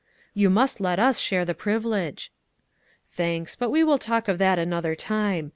"You 0.33 0.49
must 0.49 0.81
let 0.81 0.97
us 0.97 1.19
share 1.19 1.45
the 1.45 1.53
privilege." 1.53 2.31
"Thanks; 3.11 3.55
but 3.55 3.69
we 3.69 3.83
will 3.83 3.99
talk 3.99 4.27
of 4.27 4.39
that 4.39 4.57
at 4.57 4.63
another 4.65 4.95
time. 4.95 5.49